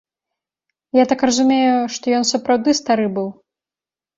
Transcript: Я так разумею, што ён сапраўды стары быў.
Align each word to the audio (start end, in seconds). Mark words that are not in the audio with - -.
Я 0.99 1.03
так 1.11 1.21
разумею, 1.31 1.75
што 1.99 2.05
ён 2.21 2.27
сапраўды 2.33 2.77
стары 2.81 3.07
быў. 3.19 3.29